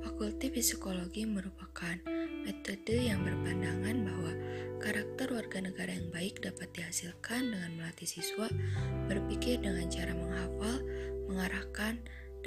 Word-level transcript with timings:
Fakulti 0.00 0.48
Psikologi 0.48 1.28
merupakan 1.28 2.00
metode 2.48 2.96
yang 2.96 3.20
berpandangan 3.20 3.96
bahwa 4.00 4.32
karakter 4.80 5.28
warga 5.28 5.60
negara 5.60 5.92
yang 5.92 6.08
baik 6.08 6.40
dapat 6.40 6.72
dihasilkan 6.72 7.52
dengan 7.52 7.70
melatih 7.76 8.08
siswa 8.08 8.48
berpikir 9.12 9.60
dengan 9.60 9.84
cara 9.92 10.16
menghafal, 10.16 10.80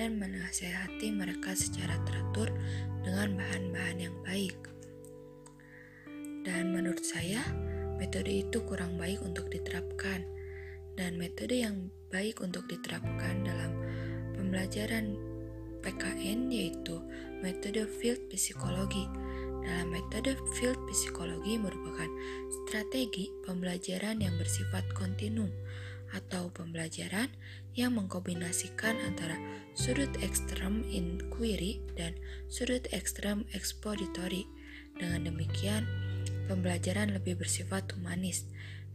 dan 0.01 0.17
menasehati 0.17 1.13
mereka 1.13 1.53
secara 1.53 1.93
teratur 2.09 2.49
dengan 3.05 3.37
bahan-bahan 3.37 4.09
yang 4.09 4.17
baik. 4.25 4.57
Dan 6.41 6.73
menurut 6.73 7.05
saya, 7.05 7.45
metode 8.01 8.33
itu 8.33 8.65
kurang 8.65 8.97
baik 8.97 9.21
untuk 9.21 9.53
diterapkan. 9.53 10.25
Dan 10.97 11.21
metode 11.21 11.53
yang 11.53 11.93
baik 12.09 12.41
untuk 12.41 12.65
diterapkan 12.65 13.45
dalam 13.45 13.77
pembelajaran 14.33 15.21
PKN 15.85 16.49
yaitu 16.49 16.97
metode 17.45 17.85
field 17.85 18.25
psikologi. 18.33 19.05
Dalam 19.61 19.93
metode 19.93 20.33
field 20.57 20.81
psikologi 20.89 21.61
merupakan 21.61 22.09
strategi 22.65 23.29
pembelajaran 23.45 24.17
yang 24.17 24.33
bersifat 24.41 24.81
kontinum 24.97 25.53
atau 26.11 26.51
pembelajaran 26.51 27.31
yang 27.75 27.95
mengkombinasikan 27.95 28.99
antara 29.07 29.39
sudut 29.73 30.11
ekstrem 30.19 30.83
inquiry 30.91 31.79
dan 31.95 32.15
sudut 32.51 32.83
ekstrem 32.91 33.47
expository. 33.55 34.47
Dengan 34.99 35.31
demikian, 35.31 35.87
Pembelajaran 36.51 37.15
lebih 37.15 37.39
bersifat 37.39 37.87
humanis. 37.95 38.43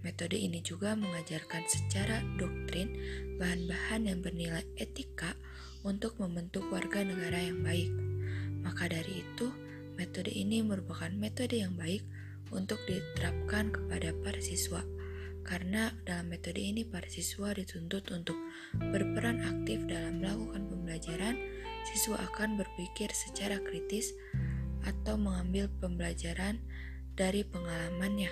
Metode 0.04 0.36
ini 0.36 0.60
juga 0.60 0.92
mengajarkan 0.92 1.64
secara 1.64 2.20
doktrin 2.36 2.92
bahan-bahan 3.40 4.12
yang 4.12 4.20
bernilai 4.20 4.60
etika 4.76 5.32
untuk 5.80 6.20
membentuk 6.20 6.68
warga 6.68 7.00
negara 7.00 7.40
yang 7.40 7.64
baik. 7.64 7.88
Maka 8.60 8.92
dari 8.92 9.24
itu, 9.24 9.48
metode 9.96 10.30
ini 10.30 10.60
merupakan 10.60 11.08
metode 11.16 11.56
yang 11.56 11.72
baik 11.80 12.04
untuk 12.52 12.76
diterapkan 12.84 13.72
kepada 13.72 14.12
para 14.20 14.38
siswa. 14.44 14.84
Karena 15.46 15.94
dalam 16.02 16.26
metode 16.26 16.58
ini 16.58 16.82
para 16.82 17.06
siswa 17.06 17.54
dituntut 17.54 18.10
untuk 18.10 18.34
berperan 18.74 19.38
aktif 19.46 19.86
dalam 19.86 20.18
melakukan 20.18 20.66
pembelajaran, 20.66 21.38
siswa 21.86 22.18
akan 22.26 22.58
berpikir 22.58 23.06
secara 23.14 23.62
kritis 23.62 24.10
atau 24.82 25.14
mengambil 25.14 25.70
pembelajaran 25.78 26.58
dari 27.14 27.46
pengalamannya 27.46 28.28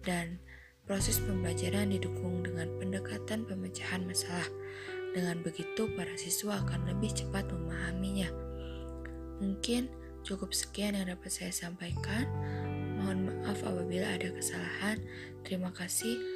dan 0.00 0.40
proses 0.88 1.20
pembelajaran 1.20 1.92
didukung 1.92 2.40
dengan 2.40 2.72
pendekatan 2.80 3.44
pemecahan 3.44 4.08
masalah. 4.08 4.48
Dengan 5.12 5.40
begitu, 5.44 5.92
para 5.92 6.12
siswa 6.16 6.60
akan 6.64 6.88
lebih 6.92 7.12
cepat 7.12 7.48
memahaminya. 7.52 8.28
Mungkin 9.44 9.88
cukup 10.24 10.56
sekian 10.56 10.96
yang 10.96 11.08
dapat 11.08 11.32
saya 11.32 11.52
sampaikan. 11.52 12.28
Mohon 12.96 13.32
maaf 13.32 13.60
apabila 13.64 14.08
ada 14.12 14.28
kesalahan. 14.32 15.00
Terima 15.44 15.72
kasih. 15.72 16.35